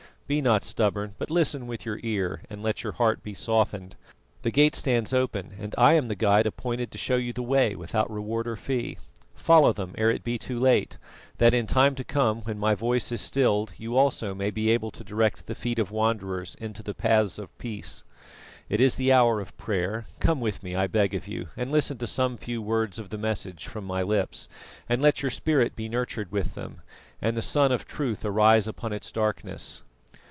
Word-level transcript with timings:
be 0.27 0.39
not 0.41 0.63
stubborn, 0.63 1.13
but 1.17 1.29
listen 1.29 1.67
with 1.67 1.85
your 1.85 1.99
ear, 2.03 2.41
and 2.49 2.63
let 2.63 2.83
your 2.85 2.93
heart 2.93 3.21
be 3.21 3.33
softened. 3.33 3.97
The 4.43 4.49
gate 4.49 4.75
stands 4.77 5.11
open, 5.11 5.51
and 5.59 5.75
I 5.77 5.95
am 5.95 6.07
the 6.07 6.15
guide 6.15 6.47
appointed 6.47 6.89
to 6.91 6.97
show 6.97 7.17
you 7.17 7.33
the 7.33 7.43
way 7.43 7.75
without 7.75 8.09
reward 8.09 8.47
or 8.47 8.55
fee. 8.55 8.97
Follow 9.35 9.73
them 9.73 9.93
ere 9.97 10.09
it 10.09 10.23
be 10.23 10.37
too 10.37 10.57
late, 10.57 10.97
that 11.37 11.53
in 11.53 11.67
time 11.67 11.95
to 11.95 12.05
come 12.05 12.43
when 12.43 12.57
my 12.57 12.75
voice 12.75 13.11
is 13.11 13.19
stilled 13.19 13.73
you 13.75 13.97
also 13.97 14.33
may 14.33 14.51
be 14.51 14.69
able 14.69 14.89
to 14.91 15.03
direct 15.03 15.47
the 15.47 15.53
feet 15.53 15.77
of 15.77 15.91
wanderers 15.91 16.55
into 16.61 16.81
the 16.81 16.93
paths 16.93 17.37
of 17.37 17.57
peace. 17.57 18.05
It 18.69 18.79
is 18.79 18.95
the 18.95 19.11
hour 19.11 19.41
of 19.41 19.57
prayer; 19.57 20.05
come 20.21 20.39
with 20.39 20.63
me, 20.63 20.75
I 20.75 20.87
beg 20.87 21.13
of 21.13 21.27
you, 21.27 21.49
and 21.57 21.73
listen 21.73 21.97
to 21.97 22.07
some 22.07 22.37
few 22.37 22.61
words 22.61 22.97
of 22.99 23.09
the 23.09 23.17
message 23.17 23.67
of 23.75 23.83
my 23.83 24.01
lips, 24.01 24.47
and 24.87 25.01
let 25.01 25.21
your 25.21 25.29
spirit 25.31 25.75
be 25.75 25.89
nurtured 25.89 26.31
with 26.31 26.55
them, 26.55 26.79
and 27.21 27.35
the 27.35 27.41
Sun 27.41 27.73
of 27.73 27.85
Truth 27.85 28.23
arise 28.23 28.65
upon 28.65 28.93
its 28.93 29.11
darkness." 29.11 29.83